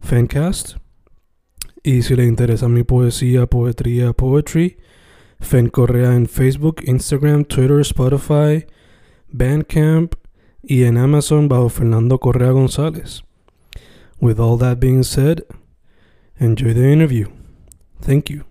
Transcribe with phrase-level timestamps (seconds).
[0.00, 0.76] Fancast.
[1.82, 4.78] Y si le interesa mi poesía, poetría, poetry,
[5.40, 8.66] Fen Correa en Facebook, Instagram, Twitter, Spotify,
[9.30, 10.14] Bandcamp
[10.62, 13.22] y en Amazon bajo Fernando Correa González.
[14.20, 15.44] With all that being said,
[16.38, 17.28] enjoy the interview.
[18.00, 18.44] Thank you.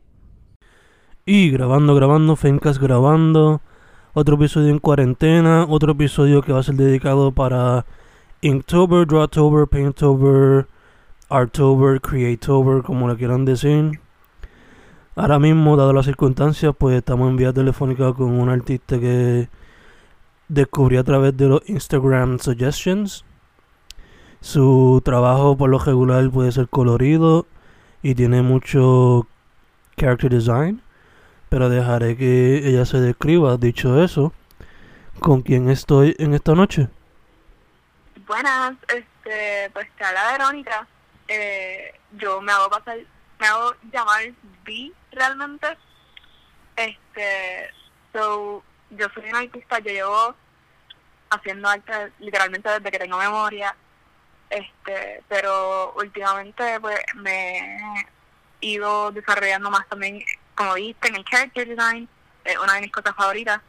[1.26, 3.62] Y grabando, grabando, Fencast grabando.
[4.14, 5.66] Otro episodio en cuarentena.
[5.68, 7.86] Otro episodio que va a ser dedicado para
[8.42, 10.68] Inktober, Drawtober, Painttober,
[11.30, 14.00] Artober, Creatober, como le quieran decir.
[15.16, 19.50] Ahora mismo, dado las circunstancias, pues estamos en vía telefónica con un artista que
[20.48, 23.26] descubrí a través de los Instagram Suggestions.
[24.40, 27.48] Su trabajo por lo regular puede ser colorido
[28.04, 29.28] y tiene mucho
[29.98, 30.82] character design,
[31.50, 33.58] pero dejaré que ella se describa.
[33.58, 34.32] Dicho eso,
[35.20, 36.88] ¿con quién estoy en esta noche?
[38.28, 40.88] Buenas, este, pues te habla Verónica.
[41.28, 42.98] Eh, yo me hago pasar,
[43.40, 44.32] me hago llamar
[44.64, 45.68] B realmente.
[46.76, 47.70] Este,
[48.14, 50.36] so, yo soy una artista, yo llevo
[51.30, 53.76] haciendo arte literalmente desde que tengo memoria.
[54.50, 58.08] Este, pero últimamente pues me he
[58.62, 60.24] ido desarrollando más también,
[60.56, 62.08] como viste, en el character design,
[62.46, 63.62] es una de mis cosas favoritas.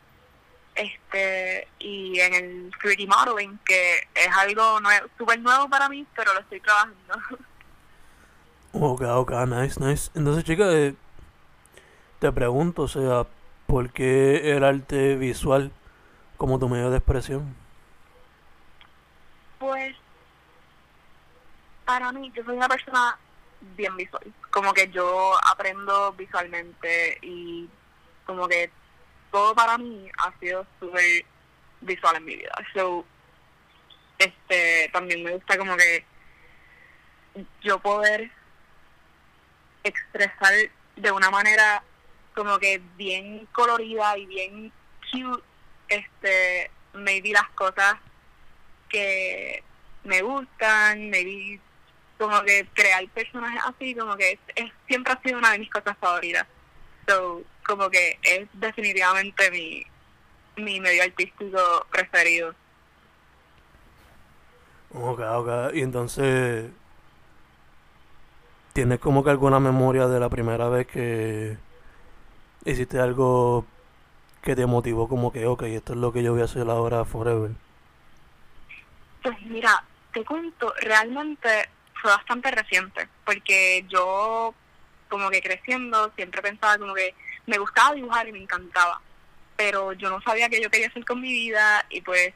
[0.75, 4.79] Este, y en el 3D modeling, que es algo
[5.19, 7.15] súper nuevo para mí, pero lo estoy trabajando.
[8.73, 10.11] Ok, ok, nice, nice.
[10.15, 10.95] Entonces, chica, eh,
[12.19, 13.27] te pregunto, o sea,
[13.67, 15.73] ¿por qué el arte visual
[16.37, 17.57] como tu medio de expresión?
[19.59, 19.97] Pues,
[21.85, 23.19] para mí, yo soy una persona
[23.77, 24.33] bien visual.
[24.51, 27.69] Como que yo aprendo visualmente y
[28.27, 28.71] como que
[29.33, 31.25] todo para mí ha sido súper
[31.81, 32.53] visual en mi vida.
[32.75, 33.05] So,
[34.19, 36.05] este, también me gusta como que
[37.63, 38.31] yo poder
[39.89, 40.55] expresar
[40.97, 41.83] de una manera
[42.35, 44.73] como que bien colorida y bien
[45.11, 45.43] cute,
[45.89, 47.97] este, maybe las cosas
[48.89, 49.63] que
[50.05, 51.61] me gustan, maybe
[52.19, 55.97] como que crear personajes así, como que es, siempre ha sido una de mis cosas
[55.99, 56.47] favoritas.
[57.07, 59.85] So, como que es definitivamente mi,
[60.57, 62.55] mi medio artístico preferido.
[64.93, 65.75] Ok, ok.
[65.75, 66.71] Y entonces,
[68.79, 71.57] ¿tienes como que alguna memoria de la primera vez que
[72.65, 73.67] hiciste algo
[74.41, 77.05] que te motivó como que, ok, esto es lo que yo voy a hacer ahora
[77.05, 77.51] forever?
[79.21, 81.69] Pues mira, te cuento, realmente
[82.01, 84.55] fue bastante reciente, porque yo
[85.09, 87.17] como que creciendo siempre pensaba como que
[87.47, 89.01] me gustaba dibujar y me encantaba,
[89.57, 92.33] pero yo no sabía qué yo quería hacer con mi vida y pues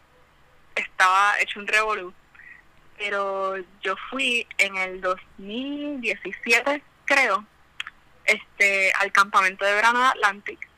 [0.75, 2.13] estaba hecho un revolú.
[2.99, 7.45] Pero yo fui en el 2017, creo,
[8.25, 10.69] este al campamento de verano de Atlantic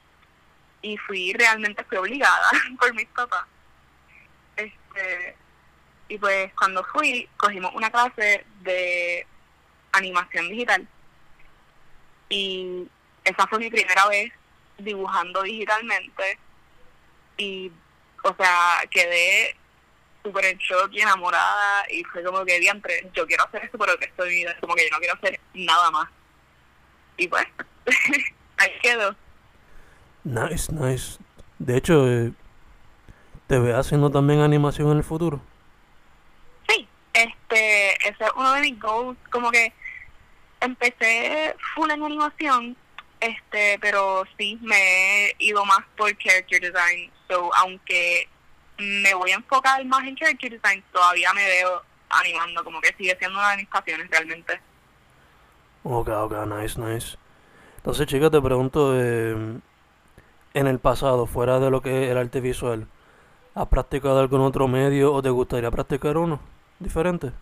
[0.81, 3.45] y fui realmente fui obligada por mis papás.
[4.57, 5.37] Este
[6.09, 9.27] y pues cuando fui, cogimos una clase de
[9.93, 10.87] animación digital.
[12.29, 12.87] Y
[13.25, 14.33] esa fue mi primera vez
[14.79, 16.39] dibujando digitalmente.
[17.37, 17.73] Y,
[18.23, 19.57] o sea, quedé
[20.25, 21.85] súper en shock y enamorada.
[21.91, 24.57] Y fue como que, diantre, yo quiero hacer esto por el resto de mi vida.
[24.61, 26.09] Como que yo no quiero hacer nada más.
[27.17, 27.47] Y pues,
[28.57, 29.15] ahí quedó.
[30.25, 31.19] Nice, nice.
[31.59, 32.33] De hecho, eh,
[33.47, 35.41] ¿te ves haciendo también animación en el futuro?
[37.15, 39.73] este ese es uno de mis goals como que
[40.61, 42.77] empecé full en animación
[43.21, 44.77] este pero sí me
[45.29, 48.29] he ido más por character design so aunque
[48.79, 53.17] me voy a enfocar más en character design todavía me veo animando como que sigue
[53.19, 54.61] siendo una de mis pasiones realmente
[55.85, 57.19] Ok, ok, nice, nice.
[57.77, 59.61] Entonces, chicas, te pregunto, eh,
[60.55, 62.89] en el pasado, fuera de lo que es el arte visual,
[63.55, 66.41] ¿has practicado algún otro medio o te gustaría practicar uno
[66.79, 67.33] diferente?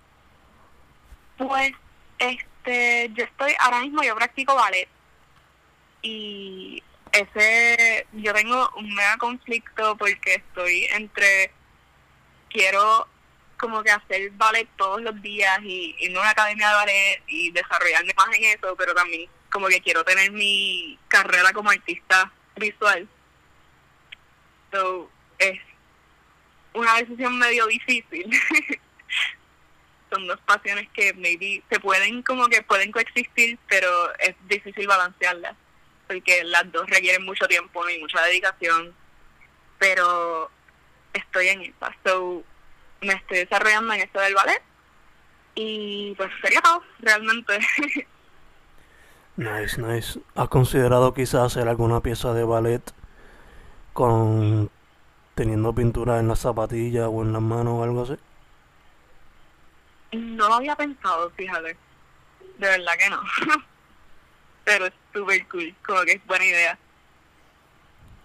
[1.38, 1.70] Pues,
[2.19, 4.88] este, yo estoy, ahora mismo yo practico ballet.
[6.02, 11.52] Y ese, yo tengo un mega conflicto porque estoy entre,
[12.50, 13.06] quiero
[13.58, 17.50] como que hacer ballet todos los días y irme a una academia de ballet y
[17.52, 23.06] desarrollarme más en eso, pero también como que quiero tener mi carrera como artista visual.
[24.72, 25.60] So, es
[26.72, 28.30] una decisión medio difícil.
[30.10, 35.56] Son dos pasiones que maybe se pueden como que pueden coexistir, pero es difícil balancearlas,
[36.12, 38.94] porque las dos requieren mucho tiempo y mucha dedicación,
[39.78, 40.50] pero
[41.12, 41.94] estoy en esa.
[42.04, 42.42] So,
[43.00, 44.62] me estoy desarrollando en esto del ballet
[45.54, 47.58] y pues sería todo, realmente.
[49.34, 50.20] Nice, nice.
[50.34, 52.82] ¿Has considerado quizás hacer alguna pieza de ballet
[53.94, 54.70] con
[55.34, 58.18] teniendo pintura en las zapatillas o en las manos o algo así?
[60.12, 61.78] No lo había pensado, fíjate.
[62.58, 63.22] De verdad que no.
[64.64, 66.78] Pero es súper cool, como que es buena idea.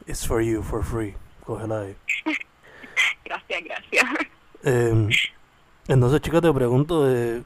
[0.05, 1.15] It's for you, for free.
[1.43, 1.95] Cógela ahí.
[3.25, 4.05] gracias, gracias.
[4.63, 5.09] Eh,
[5.87, 7.43] entonces, chicas, te pregunto de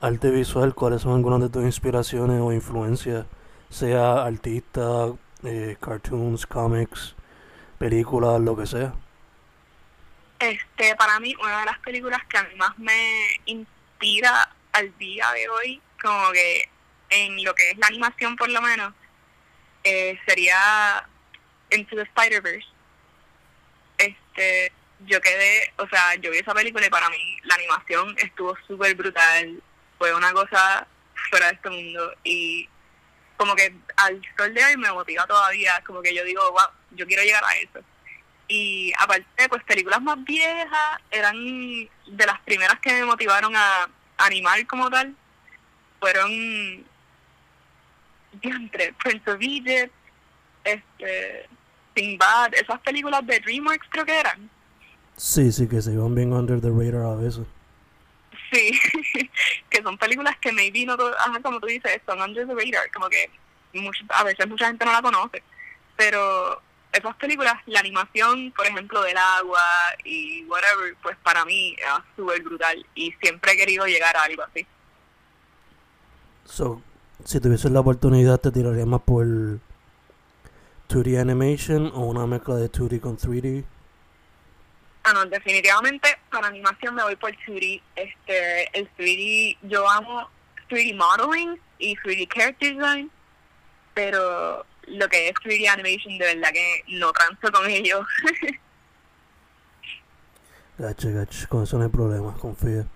[0.00, 3.26] arte visual, ¿cuáles son algunas de tus inspiraciones o influencias?
[3.70, 5.12] Sea artista,
[5.44, 7.14] eh, cartoons, comics,
[7.78, 8.94] películas, lo que sea.
[10.38, 15.26] Este, para mí, una de las películas que a mí más me inspira al día
[15.32, 16.68] de hoy, como que
[17.10, 18.92] en lo que es la animación por lo menos,
[19.84, 21.08] eh, sería
[21.70, 22.66] Into the Spider-Verse.
[23.98, 24.72] Este,
[25.06, 28.94] yo quedé, o sea, yo vi esa película y para mí la animación estuvo súper
[28.94, 29.62] brutal.
[29.98, 30.86] Fue una cosa
[31.30, 32.68] fuera de este mundo y
[33.36, 37.06] como que al sol de hoy me motiva todavía, como que yo digo, wow, yo
[37.06, 37.80] quiero llegar a eso.
[38.48, 44.66] Y aparte, pues películas más viejas eran de las primeras que me motivaron a animar
[44.66, 45.14] como tal.
[46.00, 46.84] Fueron
[48.42, 49.92] entre Prince of Egypt,
[50.64, 51.48] este,
[51.94, 54.50] Sinbad, esas películas de DreamWorks creo que eran.
[55.16, 57.46] Sí, sí, que se iban bien under the radar a veces.
[58.52, 58.78] Sí,
[59.70, 63.08] que son películas que maybe no, ajá, como tú dices, son under the radar, como
[63.08, 63.30] que
[63.74, 65.42] mucho- a veces mucha gente no la conoce,
[65.96, 69.60] pero esas películas, la animación, por ejemplo, del agua
[70.04, 74.42] y whatever, pues para mí era súper brutal y siempre he querido llegar a algo
[74.44, 74.66] así.
[76.44, 76.80] So,
[77.24, 79.26] si tuvieses la oportunidad, ¿te tirarías más por
[80.88, 83.64] 2D animation o una mezcla de 2D con 3D?
[85.04, 87.82] Ah, no, definitivamente para animación me voy por 3D.
[87.96, 90.28] Este, el 3D, yo amo
[90.68, 93.10] 3D modeling y 3D character design,
[93.94, 98.04] pero lo que es 3D animation de verdad que no transo con ello.
[100.78, 102.86] Gacha, gacha, con eso no hay problema, confía.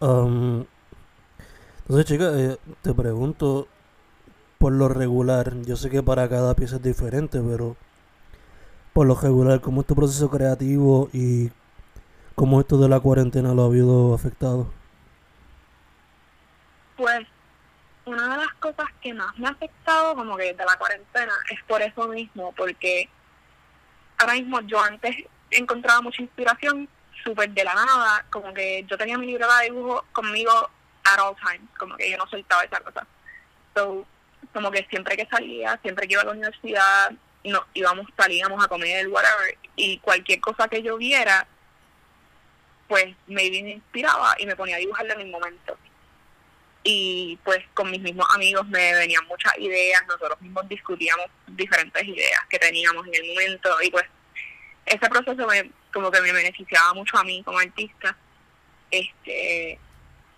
[0.00, 0.66] Um,
[1.88, 3.68] entonces, chica, eh, te pregunto,
[4.58, 7.76] por lo regular, yo sé que para cada pieza es diferente, pero
[8.92, 11.52] por lo regular, ¿cómo es tu proceso creativo y
[12.34, 14.72] cómo esto de la cuarentena lo ha habido afectado?
[16.96, 17.24] Pues
[18.04, 21.62] una de las cosas que más me ha afectado como que de la cuarentena es
[21.68, 23.08] por eso mismo, porque
[24.18, 25.14] ahora mismo yo antes
[25.52, 26.88] encontraba mucha inspiración
[27.22, 30.70] súper de la nada, como que yo tenía mi libreta de dibujo conmigo
[31.12, 33.06] at all times, como que yo no soltaba esa cosa.
[33.74, 34.06] So,
[34.52, 37.12] como que siempre que salía, siempre que iba a la universidad,
[37.44, 41.46] no, íbamos, salíamos a comer, whatever, y cualquier cosa que yo viera,
[42.88, 45.76] pues me inspiraba y me ponía a dibujarla en el momento
[46.88, 52.40] y pues con mis mismos amigos me venían muchas ideas, nosotros mismos discutíamos diferentes ideas
[52.48, 54.04] que teníamos en el momento y pues
[54.84, 58.16] ese proceso me, como que me beneficiaba mucho a mí como artista.
[58.88, 59.80] Este,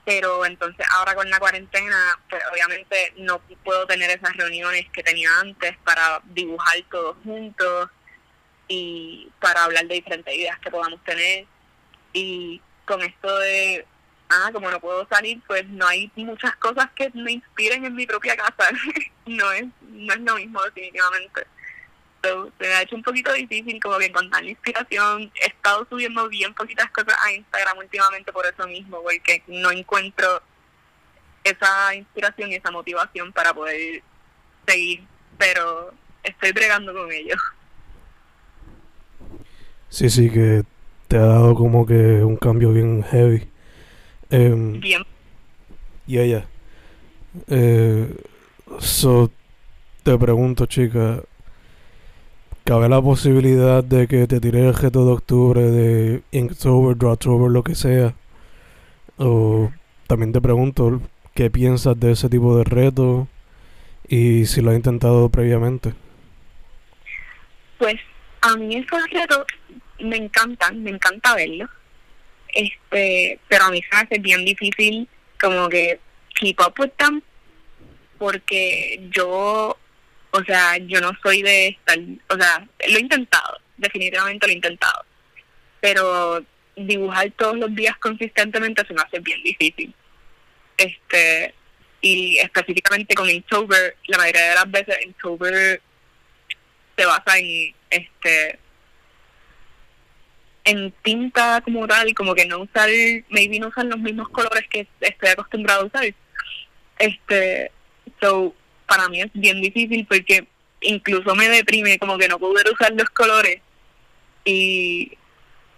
[0.09, 5.29] pero entonces ahora con la cuarentena, pues obviamente no puedo tener esas reuniones que tenía
[5.39, 7.91] antes para dibujar todos juntos
[8.69, 11.45] y para hablar de diferentes ideas que podamos tener.
[12.15, 13.85] Y con esto de
[14.31, 18.07] ah, como no puedo salir, pues no hay muchas cosas que me inspiren en mi
[18.07, 18.71] propia casa.
[19.27, 21.47] no es no es lo mismo definitivamente.
[22.23, 25.31] So, se me ha hecho un poquito difícil como que encontrar la inspiración.
[25.41, 30.43] He estado subiendo bien poquitas cosas a Instagram últimamente por eso mismo, porque no encuentro
[31.45, 34.03] esa inspiración y esa motivación para poder
[34.67, 35.05] seguir,
[35.39, 37.37] pero estoy bregando con ello.
[39.89, 40.65] Sí, sí, que
[41.09, 43.49] te ha dado como que un cambio bien heavy.
[44.31, 45.05] Um, Bien,
[46.07, 46.47] Ya, ya.
[47.47, 48.15] Eh,
[48.79, 49.31] so,
[50.03, 51.23] te pregunto, chica,
[52.69, 57.65] ¿cabe la posibilidad de que te tires el reto de octubre de Inktober, Drawtober, lo
[57.65, 58.13] que sea?
[59.17, 59.73] O
[60.07, 61.01] también te pregunto,
[61.35, 63.27] ¿qué piensas de ese tipo de reto?
[64.07, 65.95] Y si lo has intentado previamente.
[67.79, 67.97] Pues
[68.43, 69.47] a mí esos retos
[70.01, 71.71] me encantan, me encanta verlos.
[72.49, 75.09] Este, pero a mí se me hace bien difícil
[75.41, 75.99] como que
[76.39, 76.91] keep up with
[78.19, 79.75] porque yo,
[80.39, 84.57] o sea, yo no soy de estar, o sea, lo he intentado, definitivamente lo he
[84.57, 85.05] intentado,
[85.81, 86.45] pero
[86.77, 89.93] dibujar todos los días consistentemente se me hace bien difícil.
[90.77, 91.55] Este,
[92.01, 95.83] y específicamente con Inktober, la mayoría de las veces Inktober
[96.97, 98.59] se basa en este
[100.65, 102.91] en tinta como tal, como que no usar,
[103.31, 106.15] maybe no usar los mismos colores que estoy acostumbrado a usar.
[106.99, 107.73] Este,
[108.21, 108.55] so,
[108.89, 110.49] para mí es bien difícil porque
[110.81, 113.61] incluso me deprime como que no poder usar los colores
[114.45, 115.13] y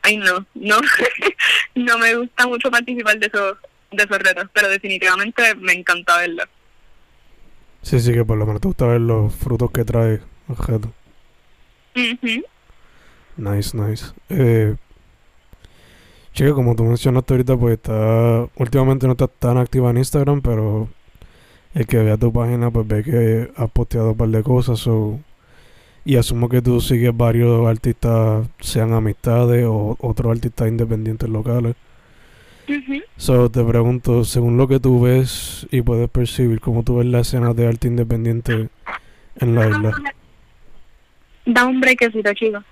[0.02, 0.78] ay no, no,
[1.74, 3.56] no me gusta mucho participar de esos,
[3.90, 6.44] de esos retos, pero definitivamente me encanta verlo.
[7.82, 10.92] Sí, sí, que por lo menos te gusta ver los frutos que trae el reto.
[13.36, 14.06] Nice, nice.
[14.28, 14.76] Eh,
[16.34, 18.48] chica, como tú mencionaste ahorita, pues está.
[18.56, 20.88] Últimamente no estás tan activa en Instagram, pero
[21.74, 24.88] el que vea tu página, pues ve que has posteado un par de cosas.
[26.04, 31.76] y asumo que tú sigues varios artistas, sean amistades o otros artistas independientes locales.
[33.16, 37.20] So, te pregunto, según lo que tú ves y puedes percibir, ¿cómo tú ves la
[37.20, 38.68] escena de arte independiente
[39.36, 39.92] en la isla?
[41.44, 42.62] Da un brequecito, chico.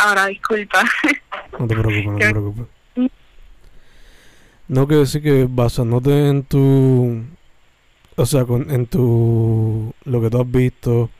[0.00, 0.84] Ahora, disculpa.
[1.58, 2.66] No te preocupes, no te preocupes.
[4.68, 7.24] No quiero decir que basándote en tu.
[8.16, 9.92] O sea, con, en tu.
[10.04, 11.10] Lo que tú has visto,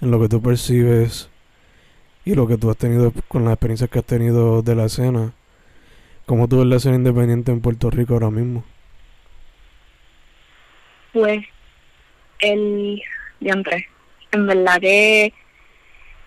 [0.00, 1.30] en lo que tú percibes
[2.24, 5.32] y lo que tú has tenido con las experiencias que has tenido de la escena.
[6.26, 8.64] ¿Cómo tú ves la escena independiente en Puerto Rico ahora mismo?
[11.12, 11.44] Pues,
[12.40, 13.00] el.
[13.38, 13.86] Diantre.
[14.32, 15.32] En verdad que.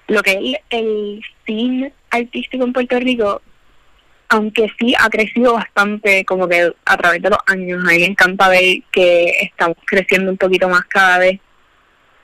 [0.09, 3.41] Lo que es el cine artístico en Puerto Rico,
[4.27, 8.15] aunque sí ha crecido bastante, como que a través de los años, a mí me
[8.91, 11.39] que estamos creciendo un poquito más cada vez.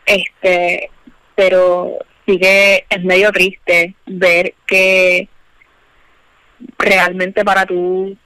[0.06, 0.90] Este,
[1.36, 5.28] pero sí que es medio triste ver que
[6.78, 8.18] realmente para tú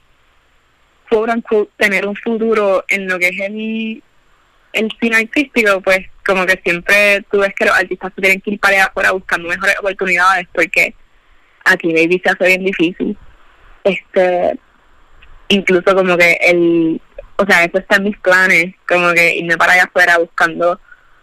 [1.76, 4.02] tener un futuro en lo que es el,
[4.72, 8.60] el cine artístico, pues como que siempre tú ves que los artistas tienen que ir
[8.60, 10.94] para allá afuera buscando mejores oportunidades porque
[11.64, 13.16] aquí baby se hace bien difícil.
[13.84, 14.58] Este,
[15.48, 17.00] incluso como que el,
[17.36, 20.80] o sea, eso está en mis planes, como que irme para allá afuera buscando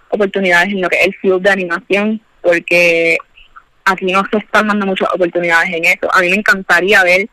[0.10, 3.18] oportunidades en lo que es el field de animación, porque
[3.86, 6.14] aquí no se están dando muchas oportunidades en eso.
[6.14, 7.30] A mí me encantaría ver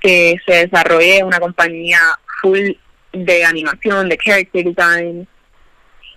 [0.00, 1.98] que se desarrolle una compañía
[2.40, 2.72] full
[3.12, 5.28] de animación, de character design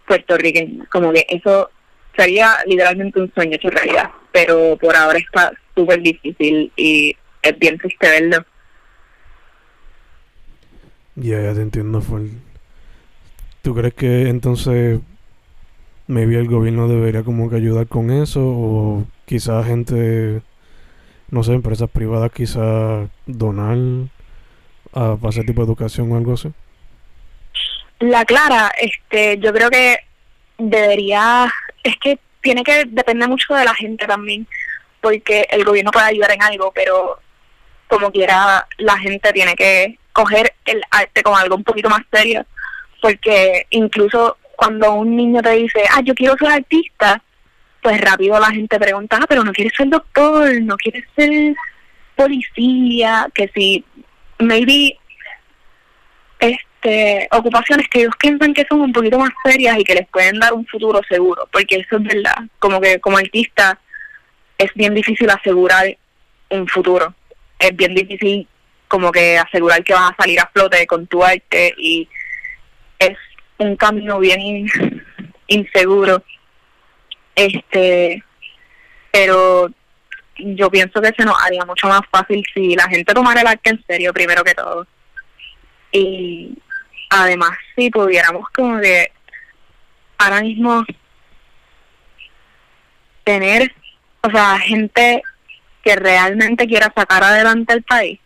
[0.08, 0.86] puertorriqueño.
[0.92, 1.70] Como que eso
[2.16, 7.78] sería literalmente un sueño hecho realidad, pero por ahora está súper difícil y es bien
[7.78, 8.46] triste verlo.
[11.16, 12.28] Ya, ya te entiendo, full.
[13.62, 15.00] ¿Tú crees que entonces
[16.08, 20.42] maybe el gobierno debería como que ayudar con eso o quizás gente,
[21.30, 23.78] no sé, empresas privadas quizás donar
[24.94, 26.50] a, para ese tipo de educación o algo así?
[28.00, 30.00] La clara, este, yo creo que
[30.58, 31.52] debería,
[31.84, 34.48] es que tiene que depender mucho de la gente también,
[35.02, 37.20] porque el gobierno puede ayudar en algo, pero
[37.88, 42.46] como quiera la gente tiene que coger el arte como algo un poquito más serio,
[43.02, 47.22] porque incluso cuando un niño te dice, ah, yo quiero ser artista,
[47.82, 51.56] pues rápido la gente pregunta, ah, pero no quieres ser doctor, no quieres ser
[52.16, 53.86] policía, que si
[54.40, 54.98] maybe
[56.82, 60.40] este ocupaciones que ellos piensan que son un poquito más serias y que les pueden
[60.40, 63.80] dar un futuro seguro, porque eso es verdad, como que como artista
[64.58, 65.98] es bien difícil asegurar
[66.50, 67.14] un futuro,
[67.60, 68.48] es bien difícil
[68.88, 72.08] como que asegurar que vas a salir a flote con tu arte y
[73.00, 73.18] es
[73.58, 74.68] un camino bien
[75.48, 76.24] inseguro.
[77.36, 78.24] Este,
[79.12, 79.70] pero
[80.38, 83.72] yo pienso que se nos haría mucho más fácil si la gente tomara el arte
[83.72, 84.88] en serio, primero que todo.
[85.92, 86.58] Y
[87.10, 89.12] además, si pudiéramos como que
[90.18, 90.86] ahora mismo
[93.24, 93.74] tener,
[94.22, 95.22] o sea, gente
[95.84, 98.20] que realmente quiera sacar adelante el país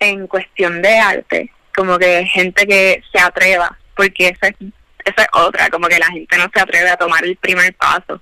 [0.00, 4.56] en cuestión de arte, como que gente que se atreva, porque esa es,
[5.04, 8.20] esa es otra, como que la gente no se atreve a tomar el primer paso.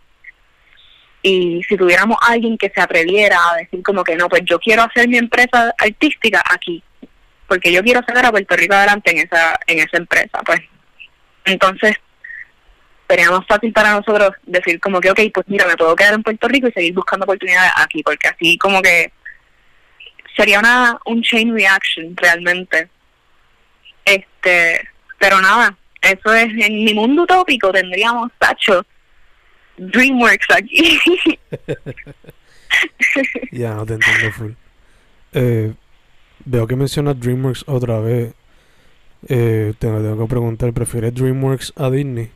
[1.22, 4.82] Y si tuviéramos alguien que se atreviera a decir como que no, pues yo quiero
[4.82, 6.82] hacer mi empresa artística aquí,
[7.46, 10.60] porque yo quiero sacar a Puerto Rico adelante en esa, en esa empresa, pues
[11.44, 11.96] entonces
[13.08, 16.22] sería más fácil para nosotros decir como que, ok, pues mira, me puedo quedar en
[16.22, 19.12] Puerto Rico y seguir buscando oportunidades aquí, porque así como que
[20.36, 22.88] sería una un chain reaction realmente.
[24.04, 24.88] Este,
[25.18, 28.84] pero nada, eso es, en mi mundo utópico tendríamos, Tacho,
[29.76, 31.00] DreamWorks aquí.
[33.52, 34.52] ya, no te entiendo full.
[35.32, 35.72] Eh,
[36.46, 38.32] veo que mencionas DreamWorks otra vez.
[39.28, 42.30] Eh, te tengo que preguntar, ¿prefieres DreamWorks a Disney?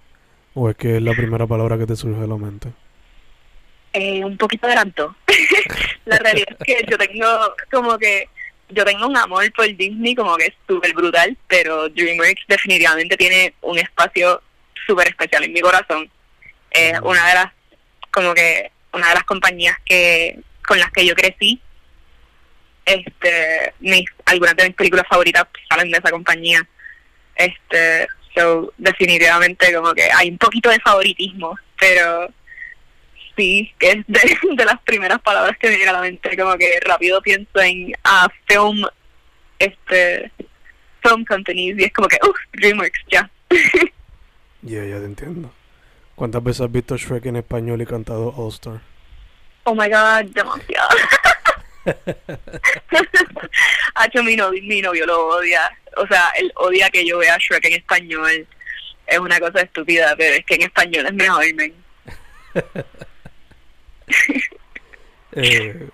[0.55, 2.69] ¿O es que es la primera palabra que te surge a la mente?
[3.93, 5.17] Eh, un poquito de tanto.
[6.05, 7.27] la realidad es que yo tengo
[7.71, 8.29] como que
[8.69, 13.55] yo tengo un amor por Disney como que es súper brutal, pero DreamWorks definitivamente tiene
[13.63, 14.43] un espacio
[14.87, 16.11] súper especial en mi corazón.
[16.71, 17.53] Es una de las
[18.13, 21.61] como que una de las compañías que con las que yo crecí.
[22.91, 26.67] Este, mis algunas de mis películas favoritas salen de esa compañía.
[27.37, 32.33] Este, So, definitivamente como que hay un poquito de favoritismo, pero
[33.37, 36.79] sí, que es de, las primeras palabras que me llega a la mente, como que
[36.87, 38.85] rápido pienso en a film,
[39.59, 40.31] este,
[41.03, 43.31] film companies, y es como que, uff, DreamWorks, ya.
[44.63, 45.51] Ya, ya te entiendo.
[46.15, 48.83] ¿Cuántas veces has visto Shrek en español y cantado All Star?
[49.65, 50.89] Oh my god, demasiado.
[53.95, 55.71] Hacho, mi novio, mi novio lo odia.
[55.97, 58.47] O sea, él odia que yo vea Shrek en español.
[59.07, 61.75] Es una cosa estúpida, pero es que en español es mejor, men.
[65.33, 65.89] eh,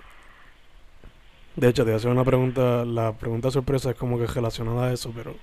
[1.57, 2.85] de hecho, te voy a hacer una pregunta.
[2.85, 5.35] La pregunta sorpresa es como que relacionada a eso, pero.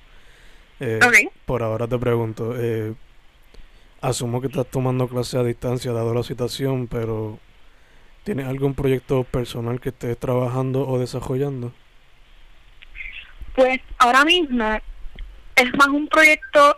[0.79, 0.99] Eh,
[1.45, 2.53] Por ahora te pregunto.
[2.57, 2.93] Eh,
[4.01, 7.39] asumo que estás tomando clase a distancia, dado la situación, pero
[8.23, 11.73] ¿Tienes algún proyecto personal que estés trabajando o desarrollando?
[13.53, 14.79] Pues ahora mismo
[15.55, 16.77] es más un proyecto,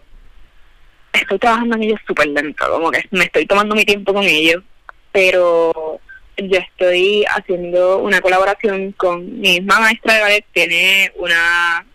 [1.13, 4.63] estoy trabajando en ello súper lento, como que me estoy tomando mi tiempo con ello,
[5.11, 6.01] pero
[6.37, 11.85] yo estoy haciendo una colaboración con mi misma maestra de ballet, tiene una,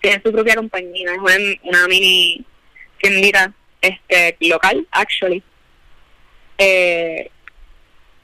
[0.00, 2.44] tiene su propia compañía, es una, una mini
[2.98, 5.42] tiendita este, local, actually.
[6.58, 7.30] Eh,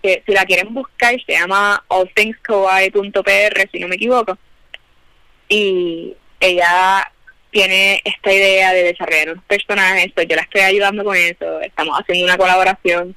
[0.03, 4.37] que si la quieren buscar se llama allthingskawaii.pr si no me equivoco.
[5.49, 7.11] Y ella
[7.51, 11.99] tiene esta idea de desarrollar unos personajes pues yo la estoy ayudando con eso estamos
[11.99, 13.15] haciendo una colaboración.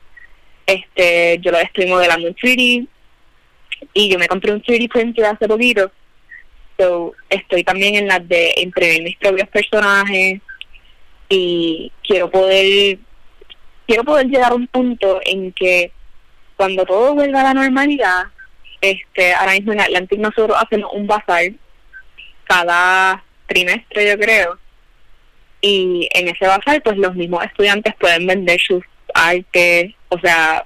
[0.65, 2.87] Este yo lo estoy modelando en 3D
[3.93, 5.91] y yo me compré un 3D printer hace poquito.
[6.77, 10.41] So, estoy también en las de imprimir mis propios personajes
[11.29, 12.97] y quiero poder
[13.87, 15.91] quiero poder llegar a un punto en que
[16.55, 18.25] cuando todo vuelva a la normalidad,
[18.81, 21.51] este, ahora mismo en Atlantic nosotros hacemos un bazar
[22.45, 24.59] cada trimestre, yo creo.
[25.61, 30.65] Y en ese bazar, pues los mismos estudiantes pueden vender sus artes, o sea,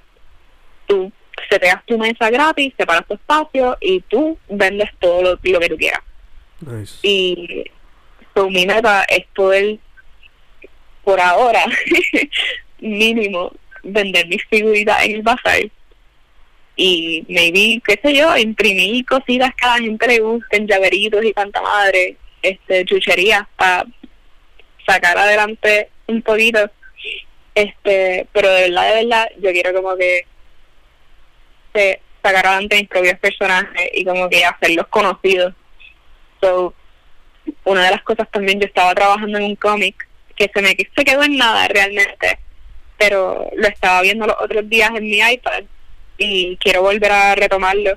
[0.86, 1.10] tú
[1.48, 5.68] se te das tu mesa gratis, separas tu espacio y tú vendes todo lo, que
[5.68, 6.02] tú quieras.
[7.02, 7.64] Y
[8.34, 9.78] su mi meta es poder,
[11.02, 11.64] por ahora,
[12.80, 15.70] mínimo, vender mis figuritas en el bazar
[16.82, 21.34] y maybe, qué sé yo, imprimí cositas que a la gente le gusten, llaveritos y
[21.34, 23.84] tanta madre, este, chucherías para
[24.86, 26.70] sacar adelante un poquito.
[27.54, 30.24] Este, pero de verdad, de verdad, yo quiero como que
[31.74, 35.52] se, sacar adelante mis propios personajes y como que hacerlos conocidos.
[36.40, 36.72] So,
[37.64, 41.04] una de las cosas también, yo estaba trabajando en un cómic que se me se
[41.04, 42.38] quedó en nada realmente,
[42.96, 45.64] pero lo estaba viendo los otros días en mi iPad
[46.20, 47.96] y quiero volver a retomarlo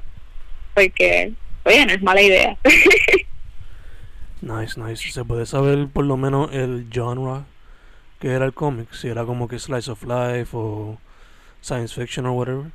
[0.73, 1.33] porque,
[1.65, 2.57] oye, no es mala idea.
[4.41, 5.11] nice, nice.
[5.11, 7.41] ¿Se puede saber por lo menos el genre
[8.19, 8.91] que era el cómic?
[8.93, 10.97] Si era como que slice of life o
[11.61, 12.71] science fiction o whatever.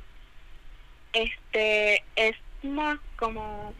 [1.13, 3.73] Este, es más como...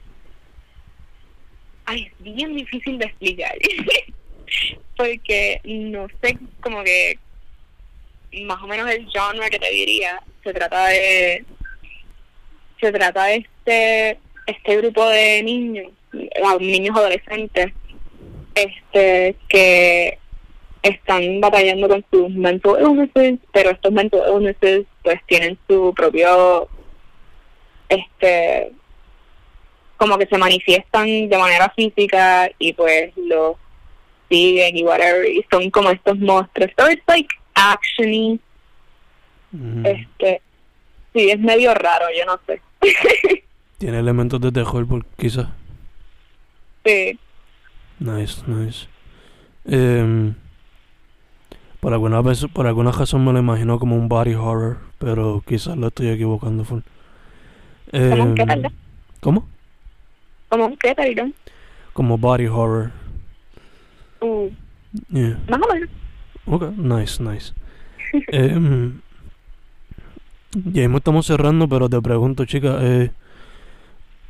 [1.86, 3.54] Ay, es bien difícil de explicar.
[4.98, 7.20] porque no sé como que
[8.44, 11.46] más o menos el genre que te diría se trata de
[12.80, 15.92] se trata de este, este grupo de niños,
[16.60, 17.74] niños adolescentes,
[18.56, 20.18] este que
[20.82, 26.68] están batallando con sus mental illnesses, pero estos mental illnesses pues tienen su propio,
[27.90, 28.72] este,
[29.98, 33.58] como que se manifiestan de manera física y pues lo
[34.30, 36.72] siguen y whatever, y son como estos monstruos.
[36.78, 38.40] So it's like actiony,
[39.52, 39.82] Ujú.
[39.84, 40.42] este,
[41.14, 42.62] sí, es medio raro, yo no sé.
[43.78, 45.48] Tiene elementos de terror, por, quizás.
[46.86, 47.18] sí,
[48.00, 48.88] Nice, nice.
[49.66, 50.34] Em,
[51.80, 55.78] por alguna vez, por alguna razón me lo imagino como un body horror, pero quizás
[55.78, 56.80] lo estoy equivocando full.
[57.92, 58.74] ¿Cómo un qué, Em, perdón?
[59.20, 59.48] ¿Cómo?
[60.52, 61.34] un qué, perdón.
[61.94, 62.92] Como body horror.
[64.22, 64.50] Uh,
[65.12, 65.38] Yeah.
[65.48, 65.90] más o menos.
[66.48, 67.54] Okay, nice, nice.
[68.30, 69.00] Em,
[70.52, 73.12] ya mismo estamos cerrando, pero te pregunto, chica, eh,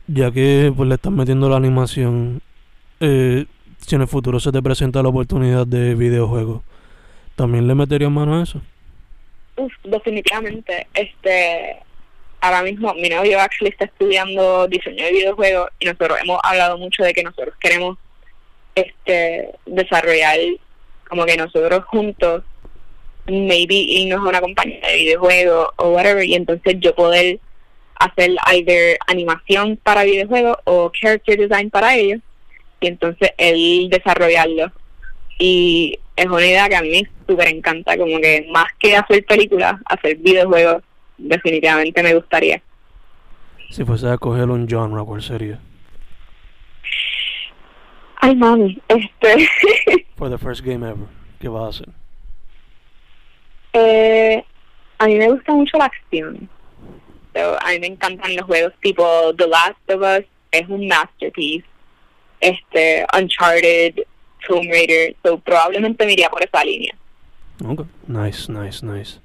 [0.08, 2.42] ya que pues le estás metiendo la animación,
[3.00, 3.46] eh,
[3.78, 6.62] si en el futuro se te presenta la oportunidad de videojuegos,
[7.36, 8.62] ¿también le meterías mano a eso?
[9.56, 10.88] Uf, definitivamente.
[10.94, 11.78] Este,
[12.42, 17.04] ahora mismo mi novio actually está estudiando diseño de videojuegos y nosotros hemos hablado mucho
[17.04, 17.98] de que nosotros queremos
[18.76, 20.38] este desarrollar
[21.08, 22.44] como que nosotros juntos
[23.32, 27.40] maybe irnos a una compañía de videojuegos o whatever y entonces yo poder
[27.96, 32.22] hacer either animación para videojuegos o character design para ellos
[32.80, 34.72] y entonces él desarrollarlo
[35.38, 39.26] y es una idea que a mí me súper encanta como que más que hacer
[39.26, 40.84] películas hacer videojuegos
[41.18, 42.62] definitivamente me gustaría
[43.70, 45.60] Si fuese a coger un genre, ¿cuál sería?
[48.22, 49.48] ay mami este
[50.18, 51.08] For the first game ever,
[51.40, 51.90] ¿qué vas a hacer?
[53.86, 54.44] Eh,
[54.98, 56.50] a mí me gusta mucho la acción.
[57.34, 61.66] So, a mí me encantan los juegos tipo The Last of Us, es un masterpiece.
[62.42, 63.96] Este, Uncharted,
[64.48, 66.96] Tomb Raider, so probablemente me iría por esa línea.
[67.66, 69.20] Okay, nice, nice, nice.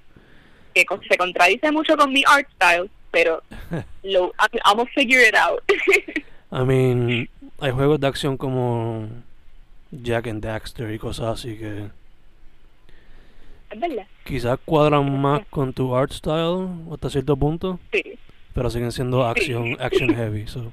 [0.75, 3.43] Que se contradice mucho con mi art style, pero
[4.03, 5.63] lo, I'm, I'm gonna figure it out.
[6.51, 7.29] I mean,
[7.61, 9.09] hay juegos de acción como
[9.91, 11.89] Jack and Daxter y cosas así que
[13.81, 14.07] verdad.
[14.25, 18.03] quizás cuadran más con tu art style hasta cierto punto, Sí.
[18.55, 20.47] pero siguen siendo acción, action heavy.
[20.47, 20.73] So.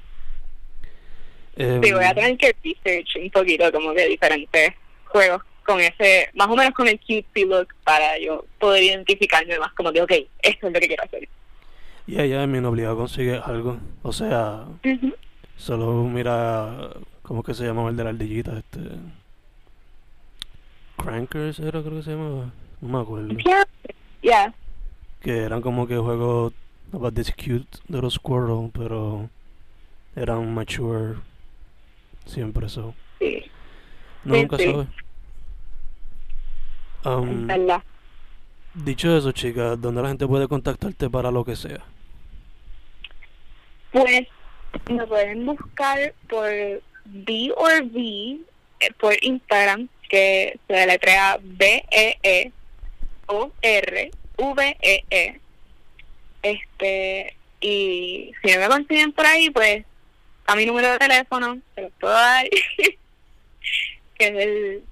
[1.56, 4.74] Em, Sí, voy a tener que research un poquito como que diferentes
[5.06, 9.72] juegos con ese, más o menos con el cutesy look para yo poder identificarme más
[9.74, 10.12] como que, ok,
[10.42, 11.28] esto es lo que quiero hacer.
[12.08, 13.78] Ya, ya, mi obligado consigue algo.
[14.02, 14.66] O sea,
[15.56, 16.90] solo mira,
[17.22, 18.58] ¿cómo que se llamaba el de la ardillita?
[18.58, 18.80] Este.
[20.98, 22.52] Crankers era, creo que se llamaba.
[22.82, 23.36] No me acuerdo.
[24.24, 24.54] Yeah,
[25.22, 26.54] Que eran como que juegos
[26.94, 29.30] about this cute little squirrel, pero
[30.16, 31.16] eran mature
[32.26, 32.94] siempre eso.
[33.20, 33.44] sí,
[34.24, 34.66] No, Sí, nunca sí.
[34.66, 34.88] sabes.
[37.04, 37.48] Um,
[38.76, 41.84] dicho eso, chicas, ¿dónde la gente puede contactarte para lo que sea?
[43.92, 44.28] Pues
[44.90, 46.48] me pueden buscar por
[47.06, 48.40] B or V
[48.80, 52.52] eh, por Instagram, que se deletrea B-E-E
[53.32, 55.40] O R V E E.
[56.44, 59.86] Este, y si no me consiguen por ahí, pues
[60.48, 62.50] a mi número de teléfono, se los puedo dar,
[64.18, 64.84] que es el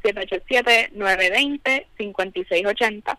[0.93, 3.17] 787-920-5680.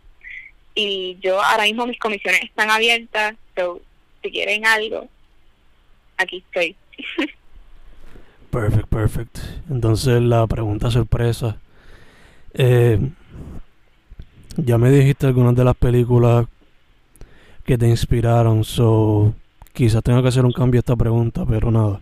[0.75, 3.83] Y yo ahora mismo mis comisiones están abiertas, so,
[4.23, 5.09] si quieren algo,
[6.17, 6.77] aquí estoy.
[8.51, 9.39] Perfect, perfect.
[9.71, 11.57] Entonces la pregunta sorpresa.
[12.55, 12.99] Eh,
[14.57, 16.47] ya me dijiste algunas de las películas
[17.65, 19.35] que te inspiraron, so
[19.73, 22.01] quizás tenga que hacer un cambio a esta pregunta, pero nada.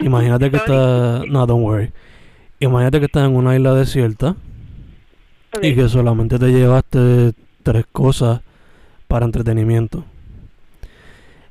[0.00, 1.26] Imagínate que estás...
[1.28, 1.92] No, don't worry.
[2.60, 4.36] Imagínate que estás en una isla desierta
[5.62, 8.40] y que solamente te llevaste tres cosas
[9.06, 10.04] para entretenimiento.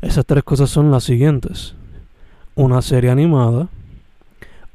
[0.02, 1.76] Esas tres cosas son las siguientes.
[2.56, 3.68] Una serie animada,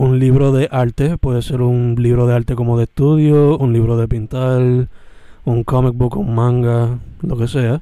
[0.02, 3.96] un libro de arte, puede ser un libro de arte como de estudio, un libro
[3.96, 4.60] de pintar,
[5.44, 7.80] un comic book, un manga, lo que sea.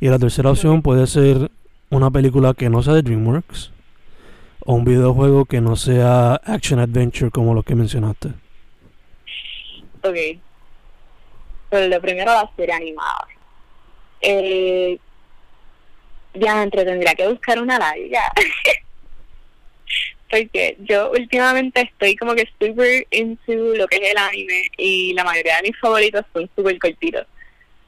[0.00, 1.50] Y la tercera opción puede ser
[1.90, 3.72] una película que no sea de DreamWorks
[4.60, 8.28] o un videojuego que no sea action adventure como lo que mencionaste.
[10.02, 10.16] Ok.
[11.68, 13.28] Pero lo primero la serie animada.
[14.22, 14.98] Eh,
[16.32, 18.32] ya entre tendría que buscar una larga.
[20.30, 25.24] Porque yo últimamente estoy como que super into lo que es el anime y la
[25.24, 27.26] mayoría de mis favoritos son super cortitos.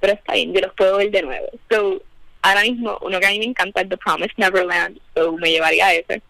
[0.00, 1.48] Pero está bien, yo los puedo ver de nuevo.
[1.70, 2.02] So,
[2.42, 5.86] ahora mismo uno que a mí me encanta es The Promised Neverland, so me llevaría
[5.86, 6.22] a ese.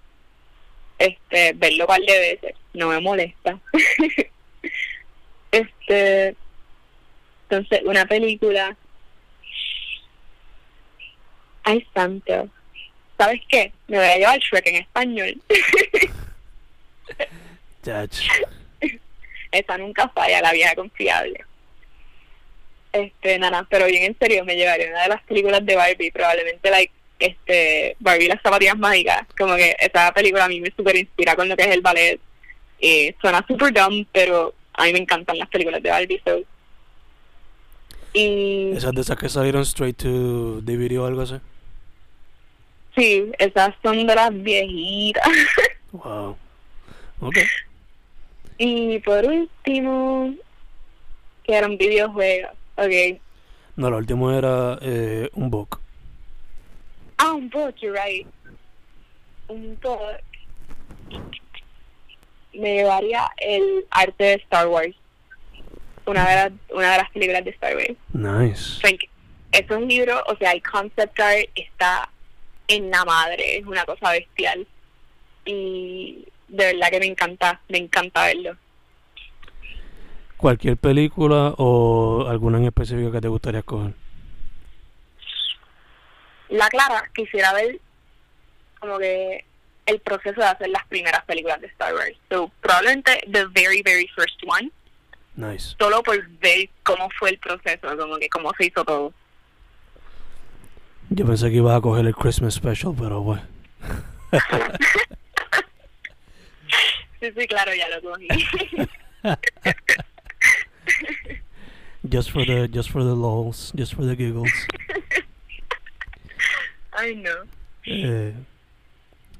[0.98, 3.58] Este, verlo par de veces, no me molesta.
[5.52, 6.34] Este,
[7.42, 8.74] entonces, una película.
[11.62, 12.48] Ay, santo.
[13.22, 13.72] ¿Sabes qué?
[13.86, 15.40] Me voy a llevar Shrek en español.
[19.52, 21.44] Esa nunca falla, la vieja confiable.
[22.92, 26.68] Este, nada, pero bien en serio, me llevaría una de las películas de Barbie, probablemente
[26.68, 31.36] like, este, Barbie las zapatillas mágicas, como que esa película a mí me super inspira
[31.36, 32.18] con lo que es el ballet.
[32.80, 36.40] Y suena super dumb, pero a mí me encantan las películas de Barbie, so.
[38.14, 41.36] Y Esas de esas que salieron straight to DVD o algo así.
[42.96, 45.28] Sí, esas son de las viejitas.
[45.92, 46.38] Wow.
[47.20, 47.36] Ok.
[48.56, 50.34] y por último,
[51.44, 52.52] que eran videojuegos.
[52.76, 53.20] Ok.
[53.76, 55.80] No, lo último era eh, un book.
[57.18, 58.26] Ah, un book, you're right.
[59.48, 60.00] Un book.
[62.54, 64.96] Me llevaría el arte de Star Wars.
[66.06, 67.96] Una de las, una de las películas de Star Wars.
[68.12, 68.80] Nice.
[68.80, 69.08] Porque
[69.52, 72.08] es un libro, o sea, el concept art está
[72.74, 74.66] en la madre, es una cosa bestial.
[75.44, 78.56] Y de verdad que me encanta, me encanta verlo.
[80.36, 83.92] ¿Cualquier película o alguna en específico que te gustaría escoger?
[86.48, 87.78] La Clara quisiera ver
[88.80, 89.44] como que
[89.86, 92.16] el proceso de hacer las primeras películas de Star Wars.
[92.30, 94.70] So, probablemente the very, very first one,
[95.36, 95.74] Nice.
[95.78, 99.12] solo por ver cómo fue el proceso, como que cómo se hizo todo.
[101.14, 103.42] Yo pensé que ibas a coger el Christmas special, pero bueno.
[107.20, 108.26] Sí, sí, claro, ya lo cogí.
[112.10, 114.50] Just for the just for the lols, just for the giggles.
[116.92, 117.30] Ay, no.
[117.84, 118.32] Eh,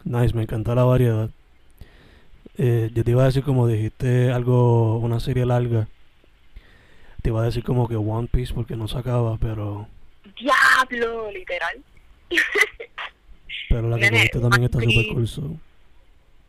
[0.04, 1.30] nice, me encanta la variedad.
[2.58, 5.88] Eh, yo te iba a decir como dijiste algo, una serie larga.
[7.22, 9.88] Te iba a decir como que One Piece porque no se acaba, pero
[10.38, 11.82] Diablo, literal.
[13.68, 15.28] pero la que también está super cool.
[15.28, 15.56] so.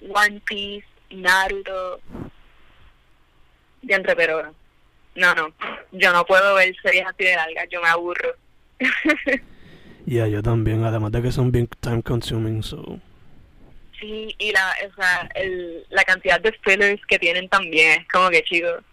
[0.01, 2.01] One Piece, Naruto.
[3.81, 4.53] Diantre, pero
[5.15, 5.53] no, no.
[5.91, 8.36] Yo no puedo ver series así de largas, yo me aburro.
[10.05, 12.99] Yeah, yo también, además de que son bien time consuming, so.
[13.97, 18.29] sí, y la, o sea, el, la cantidad de fillers que tienen también es como
[18.29, 18.83] que, chicos,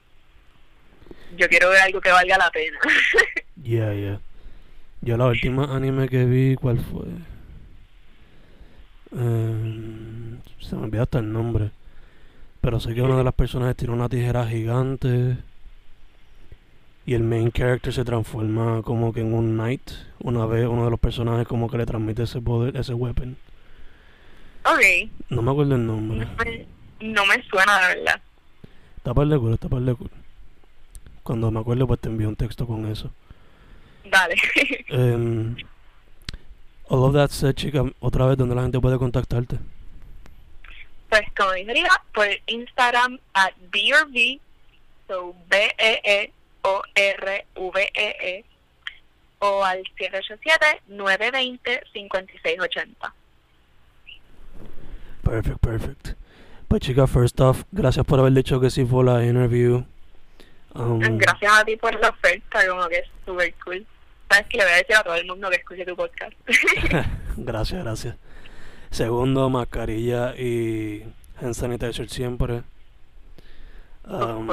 [1.36, 2.78] yo quiero ver algo que valga la pena.
[3.62, 4.20] Yeah, yeah.
[5.02, 7.06] Yo la última anime que vi, ¿cuál fue?
[9.12, 11.70] Em, se me olvidó hasta el nombre.
[12.60, 15.38] Pero sé que una de las personas tiene una tijera gigante.
[17.06, 19.90] Y el main character se transforma como que en un knight.
[20.20, 23.36] Una vez uno de los personajes como que le transmite ese poder, ese weapon.
[24.66, 26.18] ok, No me acuerdo el nombre.
[26.26, 26.66] no me,
[27.14, 28.20] no me suena de verdad.
[28.98, 30.10] Está par de cool, está par de cool.
[31.22, 33.10] Cuando me acuerdo pues te envío un texto con eso.
[34.04, 34.36] Dale.
[34.90, 35.56] Um,
[36.88, 39.58] all of that said, chica, otra vez donde la gente puede contactarte.
[41.08, 44.38] Pues como dije por Instagram at BRV,
[45.08, 46.32] so B-E-E-O-R-V-E-E,
[48.38, 48.44] E
[49.40, 49.82] o al
[50.88, 53.12] 787-920-5680.
[55.24, 56.08] Perfect, perfect.
[56.68, 59.84] Pues chica, first off, gracias por haber dicho que sí fue la interview.
[60.74, 63.86] Um, Gracias a ti por la oferta, como que es super cool.
[64.30, 66.32] Sabes que le voy a decir a todo el mundo que escuche tu podcast.
[67.36, 68.16] gracias, gracias.
[68.90, 71.04] Segundo, mascarilla y
[71.40, 72.62] hand sanitizer siempre.
[74.04, 74.48] Um,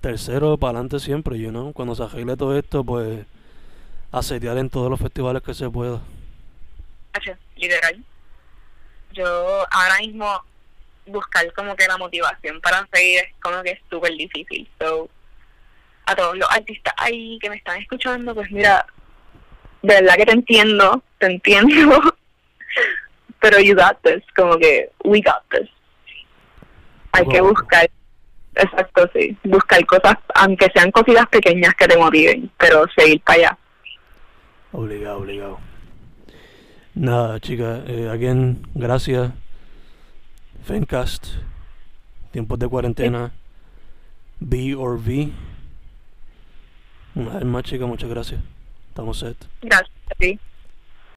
[0.00, 1.72] tercero, para adelante siempre, you know.
[1.72, 3.26] Cuando se arregle todo esto, pues
[4.12, 6.00] asediar en todos los festivales que se pueda.
[7.56, 8.04] Literal.
[9.12, 9.26] Yo
[9.70, 10.44] ahora mismo
[11.08, 14.68] buscar como que la motivación para seguir es como que es súper difícil.
[14.78, 15.08] So,
[16.06, 18.86] a todos los artistas ahí que me están escuchando, pues mira,
[19.82, 22.00] de verdad que te entiendo, te entiendo.
[23.40, 25.68] Pero you got this, como que we got this.
[27.12, 27.88] Hay que buscar,
[28.54, 33.58] exacto, sí, buscar cosas, aunque sean cositas pequeñas que te motiven, pero seguir para allá.
[34.72, 35.58] Obligado, obligado.
[36.94, 39.30] Nada, chica, eh, again, gracias.
[40.64, 41.26] Fencast,
[42.30, 43.32] tiempos de cuarentena,
[44.40, 45.30] B or V.
[47.14, 48.40] Una vez más, chica, muchas gracias.
[48.88, 49.36] Estamos set.
[49.62, 50.38] Gracias a ti.